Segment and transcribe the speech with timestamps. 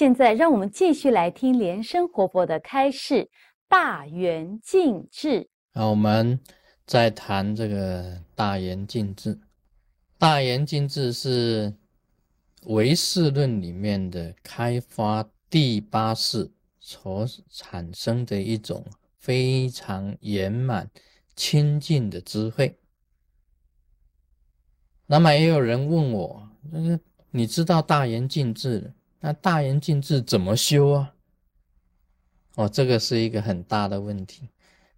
[0.00, 3.28] 现在让我们继续来听莲生活佛的开示，
[3.68, 5.50] 大圆净智。
[5.74, 6.40] 啊，我们
[6.86, 9.38] 在谈这个大圆净智。
[10.16, 11.74] 大圆净智是
[12.62, 18.82] 唯识论里面的开发第八识所产生的一种
[19.18, 20.90] 非常圆满
[21.36, 22.74] 清净的智慧。
[25.04, 26.98] 那么也有人问我，就是
[27.30, 31.14] 你知道大圆净智，那大圆净智怎么修啊？
[32.56, 34.48] 哦，这个是一个很大的问题。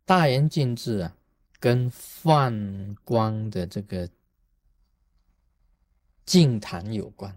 [0.05, 1.17] 大圆净智啊，
[1.61, 4.09] 跟泛光的这个。
[6.25, 7.37] 净坛有关，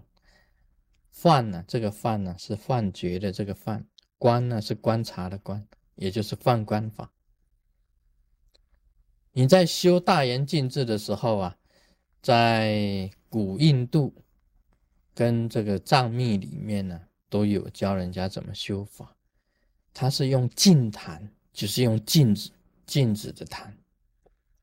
[1.10, 1.66] 放呢？
[1.68, 3.84] 这个放呢是幻觉的这个放，
[4.20, 7.12] 观呢是观察的观，也就是放观法。
[9.32, 11.58] 你在修大圆净智的时候啊，
[12.22, 14.14] 在古印度
[15.16, 19.16] 跟这个藏密里面呢，都有教人家怎么修法。
[19.94, 22.52] 他是用净坛，就是用镜子，
[22.86, 23.76] 镜子的坛，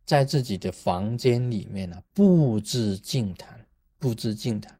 [0.04, 3.58] 在自己的房间里面呢布置净坛。
[3.98, 4.76] 布置净坛，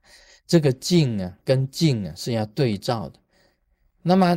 [0.48, 3.20] 这个净啊跟镜啊是要对照的，
[4.02, 4.36] 那么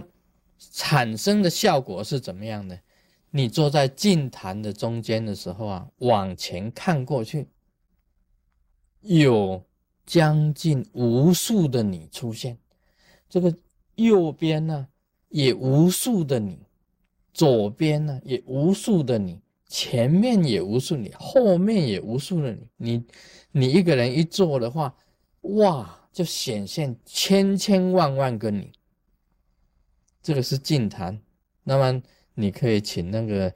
[0.59, 2.79] 产生的效果是怎么样的？
[3.31, 7.49] 你坐在净坛的中间的时候啊，往前看过去，
[9.01, 9.65] 有
[10.05, 12.57] 将近无数的你出现，
[13.29, 13.55] 这个
[13.95, 14.87] 右边呢
[15.29, 16.59] 也无数的你，
[17.33, 19.41] 左边呢也无数的你。
[19.67, 23.03] 前面也无数你，后面也无数的你，你
[23.51, 24.95] 你一个人一坐的话，
[25.41, 28.71] 哇，就显现千千万万个你。
[30.21, 31.19] 这个是净坛，
[31.63, 32.01] 那么
[32.35, 33.55] 你可以请那个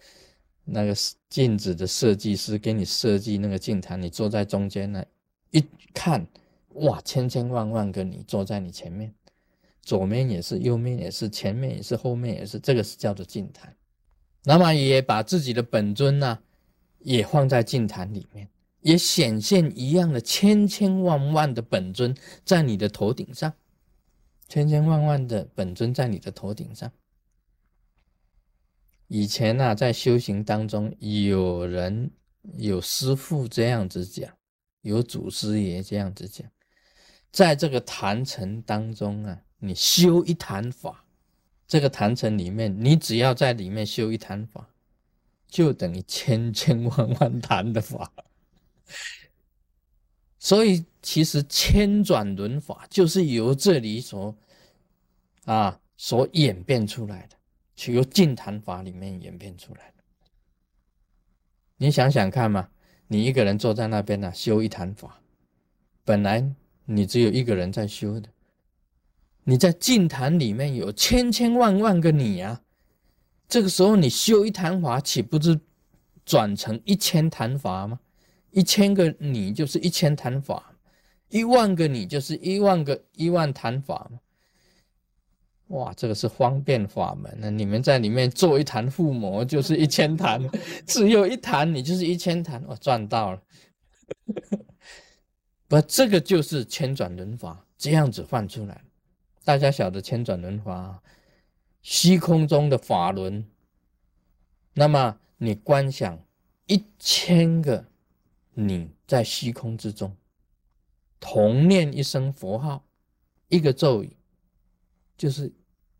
[0.66, 0.96] 那个
[1.30, 5.06] 镜子的设计师给你设计那个净坛，你坐在中间呢，
[5.52, 6.28] 一看，
[6.76, 9.14] 哇，千千万万个你坐在你前面，
[9.82, 13.76] 左面也是，右面也是，前面也是，后面也是，这个是叫做净坛。
[14.44, 16.40] 那么也把自己的本尊呢，
[17.00, 18.48] 也放在净坛里面，
[18.82, 22.16] 也显现一样的千千万万的本尊
[22.46, 23.54] 在你的头顶上，
[24.48, 26.92] 千千万万的本尊在你的头顶上。
[29.08, 32.12] 以前呢，在修行当中，有人
[32.58, 34.32] 有师父这样子讲，
[34.82, 36.50] 有祖师爷这样子讲，
[37.32, 41.06] 在这个坛城当中啊，你修一坛法。
[41.68, 44.68] 这个坛城里面，你只要在里面修一坛法，
[45.48, 48.12] 就等于千千万万坛的法。
[50.40, 54.36] 所以，其实千转轮法就是由这里所
[55.46, 57.36] 啊所演变出来的，
[57.76, 60.04] 是由净坛法里面演变出来的。
[61.78, 62.68] 你想想看嘛，
[63.12, 65.20] 你一个人坐在那边呢，修一坛法，
[66.06, 66.48] 本来
[66.86, 68.30] 你只有一个人在修的。
[69.46, 72.62] 你在净坛里面有千千万万个你啊，
[73.48, 75.60] 这个时候你修一坛法，岂不是
[76.24, 78.00] 转成一千坛法吗？
[78.52, 80.76] 一千个你就是一千坛法，
[81.30, 84.20] 一万个你就是一万个一万坛法嘛。
[85.70, 90.42] 哇，这个是方便法门那你们在里面做一坛附魔，就是一千坛，
[90.86, 93.42] 只有一坛你就是一千坛，我赚到了。
[95.68, 98.82] 不，这个就是千转轮法，这样子换出来。
[99.44, 101.04] 大家晓得千转轮法，
[101.84, 103.46] 虚空中的法轮。
[104.74, 106.20] 那么你观想
[106.66, 107.86] 一千个
[108.56, 110.16] 你在虚空之中，
[111.20, 112.84] 同念一声佛号，
[113.50, 114.18] 一个咒语，
[115.16, 115.52] 就是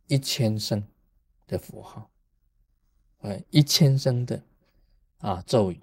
[0.10, 0.84] 一千声
[1.48, 2.12] 的符号，
[3.20, 4.44] 哎，一千声的
[5.20, 5.80] 啊咒语，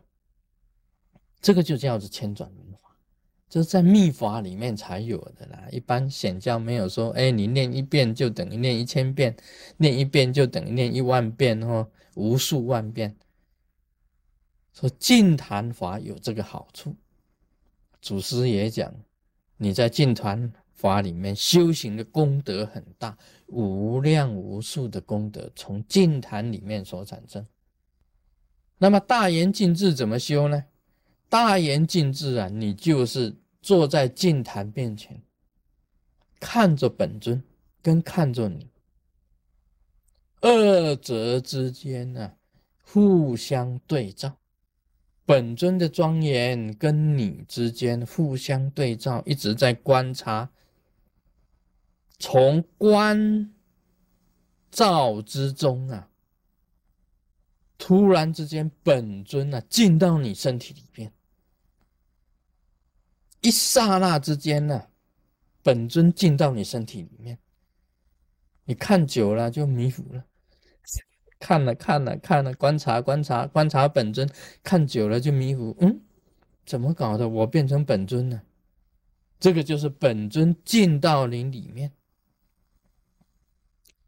[1.40, 2.66] 这个就叫做千转轮。
[3.48, 9.36] 这是在密法里面才有的啦，一般显教没有说，哎，你念一遍就等于念一千遍，
[9.76, 13.16] 念一遍就等于念一万遍哦，无数万遍。
[14.72, 16.96] 说净坛法有这个好处，
[18.02, 18.92] 祖师也讲，
[19.56, 27.44] 你在净坛法里面修行的功德很大，无量无数的功德从净坛里面所产生。
[28.78, 30.64] 那么大言净智怎么修呢？
[31.28, 35.20] 大言净智啊，你就是坐在净坛面前，
[36.38, 37.42] 看着本尊
[37.82, 38.68] 跟看着你，
[40.42, 42.32] 二者之间呢
[42.82, 44.36] 互相对照，
[45.24, 50.50] 本尊的庄严跟你之间互相对照，一直在观察，
[52.18, 53.52] 从观
[54.70, 56.08] 照之中啊。
[57.78, 61.12] 突然之间，本尊啊进到你身体里边，
[63.42, 64.88] 一刹那之间呢，
[65.62, 67.38] 本尊进到你身体里面，
[68.64, 70.24] 你看久了就迷糊了，
[71.38, 74.26] 看了看了看了，观察观察观察本尊，
[74.62, 75.76] 看久了就迷糊。
[75.80, 76.00] 嗯，
[76.64, 77.28] 怎么搞的？
[77.28, 78.42] 我变成本尊了？
[79.38, 81.92] 这个就是本尊进到你里面，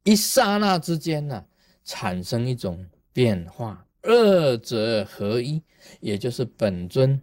[0.09, 1.45] 一刹那之间呢，
[1.85, 2.83] 产生一种
[3.13, 5.63] 变化，二者合一，
[6.01, 7.21] 也就是本尊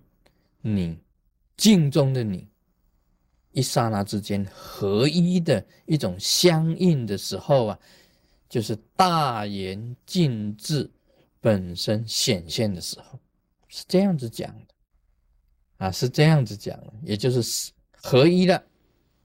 [0.62, 0.96] 你
[1.58, 2.48] 镜中的你。
[3.54, 7.80] 一刹那之间合一的一种相应的时候啊，
[8.48, 10.88] 就是大言尽智
[11.42, 13.20] 本身显现的时候，
[13.68, 14.76] 是这样子讲的
[15.78, 18.64] 啊，是这样子讲的，也就是合一了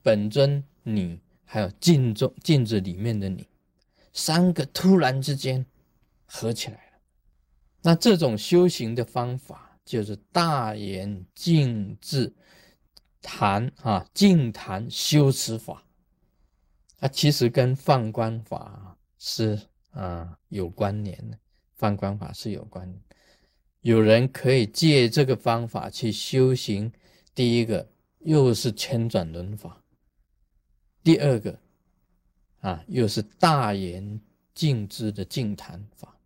[0.01, 3.45] 本尊你还有镜中镜子里面的你，
[4.13, 5.65] 三个突然之间
[6.25, 6.99] 合起来了。
[7.81, 12.33] 那这种修行的方法就是大言尽智。
[13.23, 15.85] 谈啊，净谈修持法，
[17.01, 19.61] 啊，其实跟放光法是
[19.91, 21.37] 啊有关联的。
[21.75, 22.91] 放光法是有关，
[23.81, 26.91] 有人可以借这个方法去修行。
[27.35, 27.87] 第一个
[28.21, 29.83] 又是千转轮法，
[31.03, 31.59] 第二个
[32.61, 34.19] 啊又是大言
[34.55, 36.17] 净知的净谈法，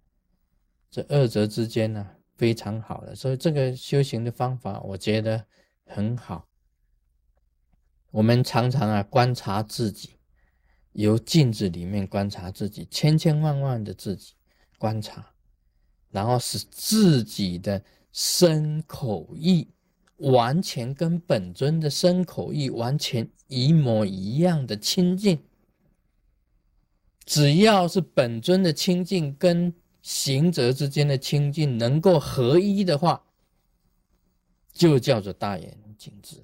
[0.92, 5.46] 这二者之间呢非常好的，所以这个修行的方法我觉得
[5.86, 6.48] 很好。
[8.12, 10.12] 我们常常啊观察自己，
[10.94, 14.34] 由镜子里面观察自己，千千万万的自己
[14.78, 15.34] 观察，
[16.10, 19.68] 然后使自己的身口意
[20.18, 25.38] 完全跟本尊的身口意完全一模一样的清净。
[27.25, 33.25] 只要是本尊的清净跟行者之间的清净能够合一的话，
[34.72, 36.44] 就叫做大眼净智。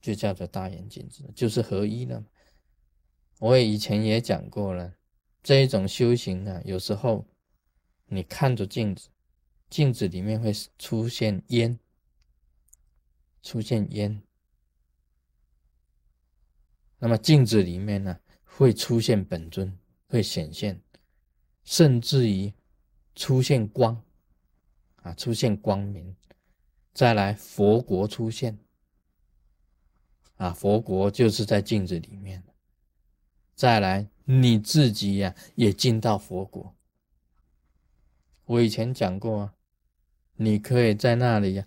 [0.00, 2.24] 就叫做大眼镜子，就是合一了。
[3.40, 4.94] 我也以前也讲过了，
[5.42, 7.26] 这一种修行呢，有时候
[8.06, 9.08] 你看着镜子，
[9.68, 11.78] 镜子里面会出现烟，
[13.42, 14.22] 出现烟。
[17.00, 18.20] 那么镜子里面呢，
[18.58, 19.72] 会出现本尊，
[20.08, 20.82] 会显现，
[21.62, 22.52] 甚至于
[23.14, 24.02] 出现光，
[24.96, 26.16] 啊，出现光明，
[26.92, 28.58] 再来佛国出现。
[30.38, 32.42] 啊，佛国就是在镜子里面。
[33.54, 36.74] 再来，你自己呀，也进到佛国。
[38.44, 39.54] 我以前讲过啊，
[40.34, 41.64] 你可以在那里呀，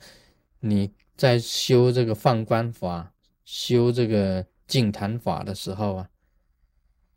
[0.59, 3.13] 你在修这个放光法、
[3.45, 6.10] 修这个净坛法的时候啊，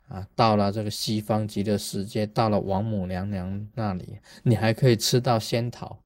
[0.07, 6.03] 啊，到了这个西方极乐世界，到了王母娘娘那里，你还可以吃到仙桃，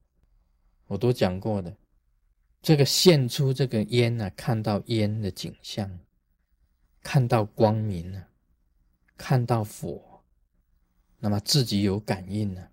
[0.86, 1.76] 我都讲过的。
[2.62, 6.00] 这个现出这个烟呢，看到烟的景象，
[7.02, 8.28] 看到光明了，
[9.16, 10.22] 看到佛，
[11.18, 12.70] 那么自己有感应了，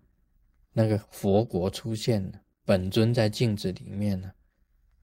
[0.73, 4.31] 那个佛国出现了，本尊在镜子里面呢，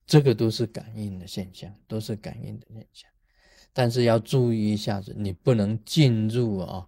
[0.06, 3.10] 这个都是感应的现象，都是感应的现象。
[3.74, 6.86] 但是要注意一下子，你不能进入啊，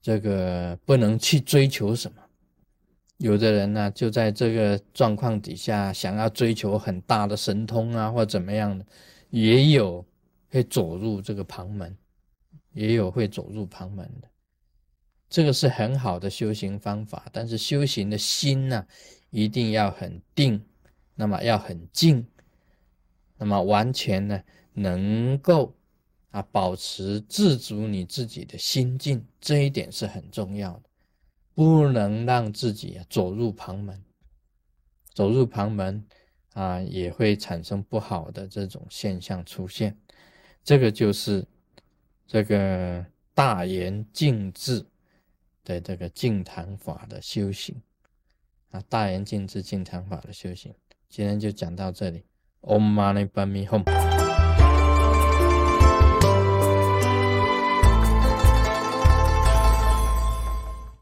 [0.00, 2.18] 这个不能去追求什么。
[3.18, 8.84] 有的人呢，就在这个状况底下，想要追求很大的神通啊，或怎么样的，
[9.30, 10.04] 也有
[10.50, 11.96] 会走入这个旁门，
[12.72, 14.28] 也有会走入旁门的。
[15.28, 18.84] 这个是很好的修行方法，但是修行的心呢，
[19.30, 20.60] 一定要很定，
[21.14, 22.26] 那么要很静，
[23.36, 25.74] 那么完全呢，能够
[26.32, 30.82] 啊保持自足你自己的心境，这一点是很重要的。
[31.54, 34.02] 不能让自己啊走入旁门，
[35.14, 36.04] 走入旁门
[36.54, 39.96] 啊，也会产生不好的这种现象出现。
[40.64, 41.46] 这个就是
[42.26, 44.84] 这个大言静智
[45.64, 47.76] 的这个净坛法的修行
[48.70, 50.74] 啊，大言静智净坛法的修行。
[51.08, 52.24] 今天就讲到这里。
[52.62, 54.21] Om Mani Padme Hum。